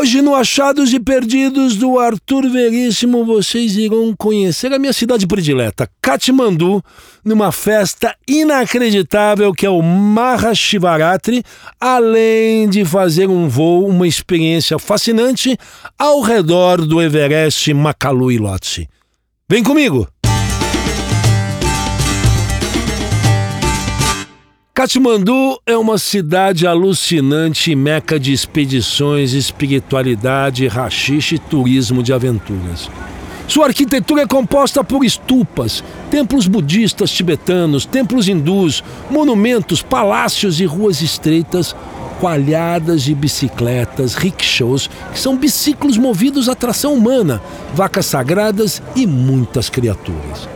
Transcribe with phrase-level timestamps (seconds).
[0.00, 5.86] Hoje, no Achados e Perdidos do Arthur Veríssimo, vocês irão conhecer a minha cidade predileta,
[6.00, 6.82] Katmandu,
[7.22, 11.44] numa festa inacreditável que é o Mahashivaratri,
[11.78, 15.54] além de fazer um voo, uma experiência fascinante
[15.98, 18.88] ao redor do Everest Makalu Lhotse.
[19.50, 20.08] Vem comigo!
[24.80, 32.88] Katmandu é uma cidade alucinante, meca de expedições, espiritualidade, rachixe e turismo de aventuras.
[33.46, 41.02] Sua arquitetura é composta por estupas, templos budistas tibetanos, templos hindus, monumentos, palácios e ruas
[41.02, 41.76] estreitas,
[42.18, 47.42] coalhadas de bicicletas, rickshaws, que são biciclos movidos à tração humana,
[47.74, 50.48] vacas sagradas e muitas criaturas.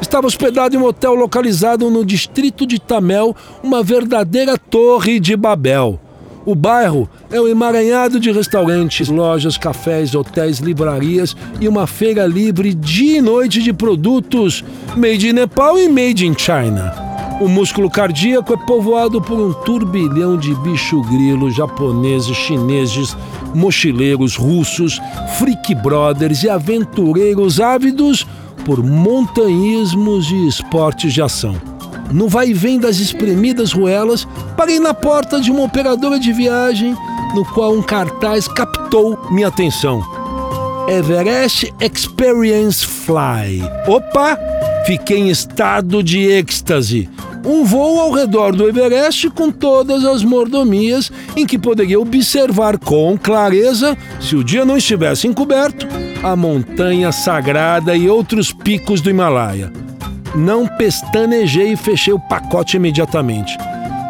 [0.00, 6.00] Estava hospedado em um hotel localizado no distrito de Tamel, uma verdadeira torre de Babel.
[6.44, 12.72] O bairro é um emaranhado de restaurantes, lojas, cafés, hotéis, livrarias e uma feira livre
[12.72, 14.64] dia e noite de produtos
[14.96, 16.92] made in Nepal e made in China.
[17.40, 23.16] O músculo cardíaco é povoado por um turbilhão de bicho grilo japoneses, chineses,
[23.54, 25.00] mochileiros russos,
[25.38, 28.26] freak brothers e aventureiros ávidos
[28.64, 31.60] por montanhismos e esportes de ação.
[32.12, 36.96] No vai e vem das espremidas ruelas, parei na porta de uma operadora de viagem,
[37.34, 40.02] no qual um cartaz captou minha atenção.
[40.88, 43.62] Everest Experience Fly.
[43.86, 44.36] Opa!
[44.86, 47.08] Fiquei em estado de êxtase.
[47.44, 53.16] Um voo ao redor do Everest com todas as mordomias em que poderia observar com
[53.16, 55.86] clareza, se o dia não estivesse encoberto,
[56.22, 59.72] a montanha sagrada e outros picos do Himalaia.
[60.34, 63.56] Não pestanejei e fechei o pacote imediatamente.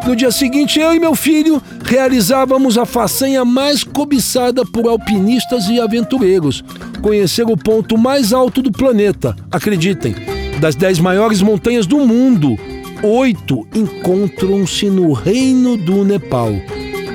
[0.05, 5.79] No dia seguinte, eu e meu filho realizávamos a façanha mais cobiçada por alpinistas e
[5.79, 6.63] aventureiros:
[7.01, 9.35] conhecer o ponto mais alto do planeta.
[9.51, 10.15] Acreditem,
[10.59, 12.57] das dez maiores montanhas do mundo,
[13.03, 16.51] oito encontram-se no Reino do Nepal.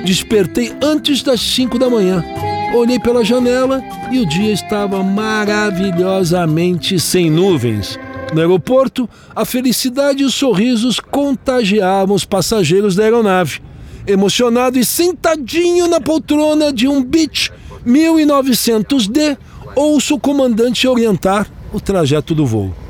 [0.03, 2.23] Despertei antes das cinco da manhã.
[2.75, 3.81] Olhei pela janela
[4.11, 7.97] e o dia estava maravilhosamente sem nuvens.
[8.33, 13.61] No aeroporto, a felicidade e os sorrisos contagiavam os passageiros da aeronave.
[14.05, 17.51] Emocionado e sentadinho na poltrona de um Beach
[17.85, 19.37] 1900D,
[19.75, 22.86] ouço o comandante orientar o trajeto do voo.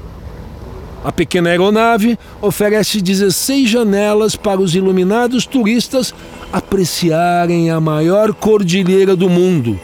[1.03, 6.13] A pequena aeronave oferece 16 janelas para os iluminados turistas
[6.51, 9.79] apreciarem a maior cordilheira do mundo.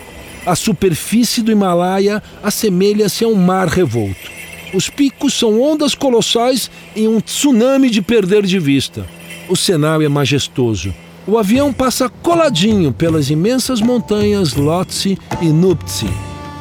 [0.45, 4.31] A superfície do Himalaia assemelha-se a um mar revolto.
[4.73, 9.05] Os picos são ondas colossais em um tsunami de perder de vista.
[9.47, 10.93] O cenário é majestoso.
[11.27, 16.07] O avião passa coladinho pelas imensas montanhas Lhotse e Nuptse,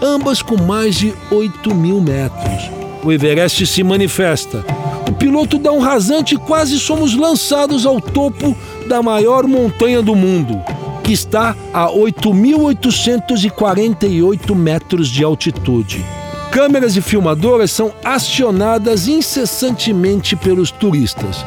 [0.01, 2.82] ambas com mais de 8 mil metros.
[3.05, 4.65] O Everest se manifesta.
[5.09, 10.15] O piloto dá um rasante e quase somos lançados ao topo da maior montanha do
[10.15, 10.63] mundo,
[11.03, 16.05] que está a 8.848 metros de altitude.
[16.53, 21.45] Câmeras e filmadoras são acionadas incessantemente pelos turistas.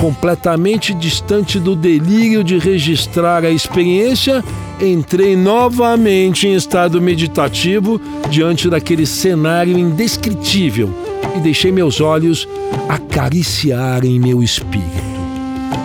[0.00, 4.42] Completamente distante do delírio de registrar a experiência,
[4.80, 10.90] entrei novamente em estado meditativo diante daquele cenário indescritível
[11.36, 12.46] e deixei meus olhos
[12.88, 15.06] acariciarem meu espírito.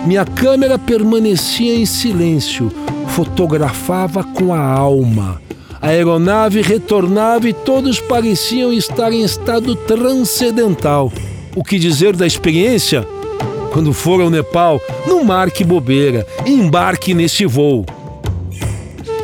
[0.06, 2.70] Minha câmera permanecia em silêncio,
[3.08, 5.40] fotografava com a alma.
[5.80, 11.12] A aeronave retornava e todos pareciam estar em estado transcendental.
[11.54, 13.06] O que dizer da experiência?
[13.72, 17.84] Quando for ao Nepal, não marque bobeira, embarque nesse voo.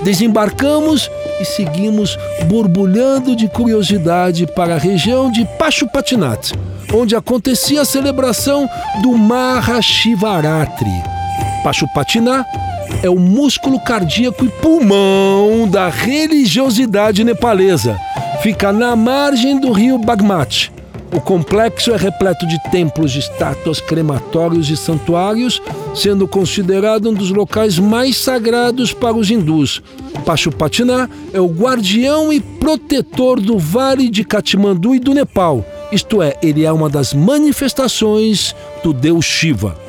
[0.03, 1.11] Desembarcamos
[1.41, 2.17] e seguimos
[2.47, 6.53] borbulhando de curiosidade para a região de Pashupatinath
[6.93, 8.69] onde acontecia a celebração
[9.03, 10.91] do Mahashivaratri.
[11.63, 12.47] Pashupatinath
[13.03, 17.99] é o músculo cardíaco e pulmão da religiosidade nepalesa.
[18.43, 20.73] Fica na margem do rio Bagmati.
[21.13, 25.61] O complexo é repleto de templos, estátuas, crematórios e santuários,
[25.95, 29.83] sendo considerado um dos locais mais sagrados para os hindus.
[30.25, 36.37] Pashupatinath é o guardião e protetor do Vale de Katmandu e do Nepal isto é,
[36.43, 39.88] ele é uma das manifestações do deus Shiva.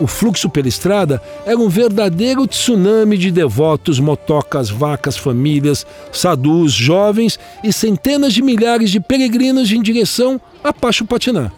[0.00, 7.38] O fluxo pela estrada era um verdadeiro tsunami de devotos, motocas, vacas, famílias, sadhus, jovens
[7.64, 11.52] e centenas de milhares de peregrinos em direção a Pashupatinath.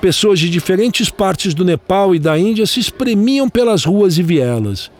[0.00, 4.90] Pessoas de diferentes partes do Nepal e da Índia se espremiam pelas ruas e vielas.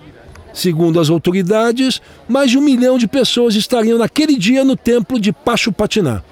[0.52, 5.32] Segundo as autoridades, mais de um milhão de pessoas estariam naquele dia no templo de
[5.32, 6.24] Pashupatinath.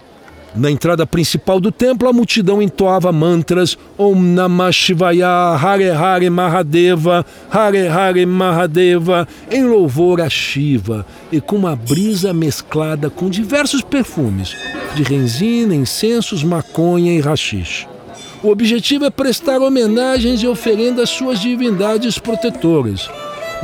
[0.57, 7.27] Na entrada principal do templo, a multidão entoava mantras Om Namah Shivaya, Hare Hare Mahadeva,
[7.51, 14.57] Hare Hare Mahadeva, em louvor a Shiva, e com uma brisa mesclada com diversos perfumes,
[14.95, 17.89] de renzina, incensos, maconha e rachixe.
[18.41, 23.09] O objetivo é prestar homenagens e oferendas às suas divindades protetoras.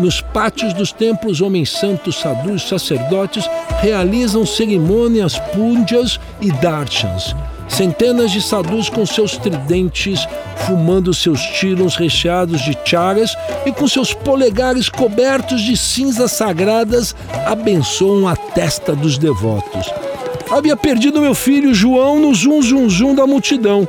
[0.01, 3.45] Nos pátios dos templos, homens santos, sadhus, sacerdotes
[3.83, 7.37] realizam cerimônias punjas e darshans.
[7.69, 10.27] Centenas de sadhus com seus tridentes,
[10.67, 13.37] fumando seus tiros recheados de charas
[13.67, 17.15] e com seus polegares cobertos de cinzas sagradas,
[17.47, 19.93] abençoam a testa dos devotos.
[20.51, 23.87] Havia perdido meu filho João no zum zum zum da multidão.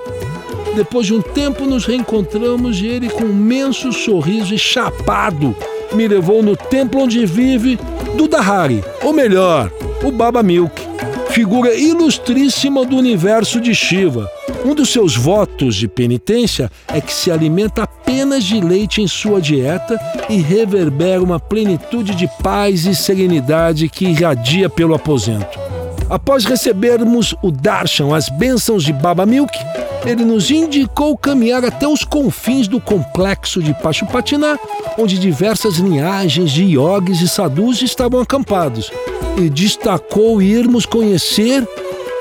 [0.75, 5.55] Depois de um tempo nos reencontramos e ele com um imenso sorriso e chapado
[5.93, 7.77] me levou no templo onde vive
[8.15, 9.71] Dudahari, ou melhor,
[10.03, 10.81] o Baba Milk,
[11.29, 14.29] figura ilustríssima do universo de Shiva.
[14.65, 19.41] Um dos seus votos de penitência é que se alimenta apenas de leite em sua
[19.41, 19.99] dieta
[20.29, 25.70] e reverbera uma plenitude de paz e serenidade que irradia pelo aposento.
[26.11, 29.57] Após recebermos o darshan, as bênçãos de Baba Milk,
[30.05, 34.59] ele nos indicou caminhar até os confins do complexo de Pashupatinath,
[34.97, 38.91] onde diversas linhagens de yogis e sadhus estavam acampados,
[39.37, 41.65] e destacou irmos conhecer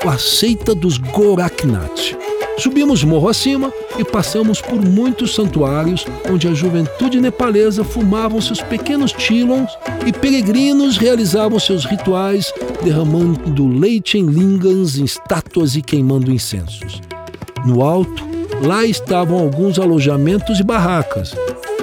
[0.07, 2.15] a seita dos Goraknath.
[2.57, 9.11] Subimos morro acima e passamos por muitos santuários onde a juventude nepalesa fumava seus pequenos
[9.11, 9.71] tilons
[10.05, 12.53] e peregrinos realizavam seus rituais
[12.83, 17.01] derramando leite em lingams, em estátuas e queimando incensos.
[17.65, 18.23] No alto,
[18.63, 21.33] lá estavam alguns alojamentos e barracas.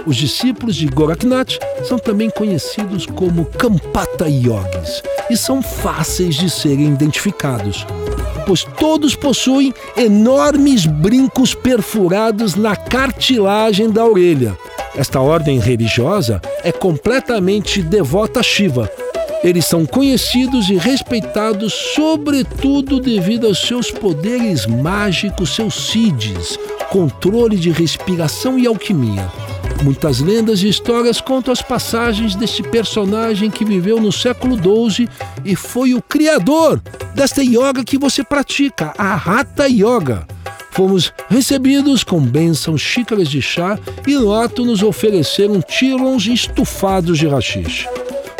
[0.06, 6.86] Os discípulos de Goraknath são também conhecidos como Kampata Yogis e são fáceis de serem
[6.86, 7.86] identificados,
[8.48, 14.56] pois todos possuem enormes brincos perfurados na cartilagem da orelha.
[14.96, 18.90] Esta ordem religiosa é completamente devota a Shiva,
[19.44, 26.58] eles são conhecidos e respeitados, sobretudo devido aos seus poderes mágicos, seus siddhis,
[26.90, 29.30] controle de respiração e alquimia.
[29.82, 35.08] Muitas lendas e histórias contam as passagens deste personagem que viveu no século XII
[35.44, 36.80] e foi o criador
[37.14, 40.26] desta yoga que você pratica, a Hatha Yoga.
[40.70, 47.26] Fomos recebidos com bênçãos, xícaras de chá e no ato nos ofereceram tirons estufados de
[47.26, 47.86] rachixe.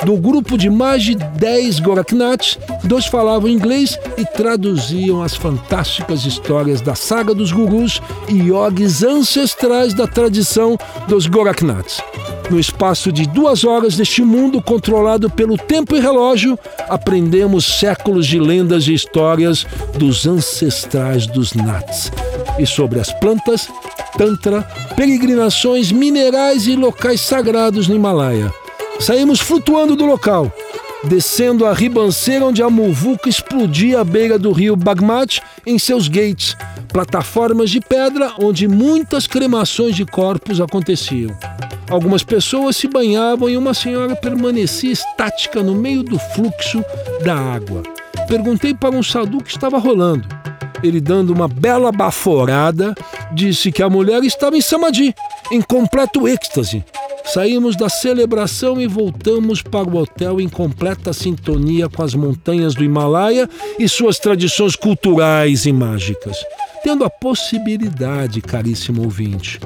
[0.05, 6.81] Do grupo de mais de 10 Goraknaths, dois falavam inglês e traduziam as fantásticas histórias
[6.81, 10.79] da saga dos gurus e yogis ancestrais da tradição
[11.09, 12.00] dos Goraknaths.
[12.49, 16.59] No espaço de duas horas deste mundo controlado pelo tempo e relógio,
[16.89, 19.67] aprendemos séculos de lendas e histórias
[19.99, 22.11] dos ancestrais dos Nats.
[22.59, 23.69] E sobre as plantas,
[24.17, 24.62] Tantra,
[24.97, 28.51] peregrinações minerais e locais sagrados no Himalaia.
[29.00, 30.53] Saímos flutuando do local,
[31.05, 36.56] descendo a ribanceira onde a muvuca explodia à beira do rio Bagmat em seus gates,
[36.93, 41.37] plataformas de pedra onde muitas cremações de corpos aconteciam.
[41.89, 46.85] Algumas pessoas se banhavam e uma senhora permanecia estática no meio do fluxo
[47.25, 47.83] da água.
[48.27, 50.29] Perguntei para um sadhu que estava rolando.
[50.82, 52.94] Ele, dando uma bela baforada,
[53.32, 55.15] disse que a mulher estava em samadhi,
[55.51, 56.84] em completo êxtase,
[57.32, 62.82] Saímos da celebração e voltamos para o hotel em completa sintonia com as montanhas do
[62.82, 66.39] Himalaia e suas tradições culturais e mágicas.
[66.82, 69.61] Tendo a possibilidade, caríssimo ouvinte,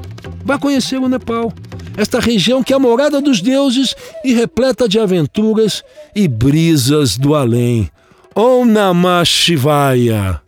[0.44, 1.52] vá conhecer o Nepal,
[1.96, 5.84] esta região que é a morada dos deuses e repleta de aventuras
[6.16, 7.88] e brisas do além.
[8.34, 10.41] Om Namah Shivaya.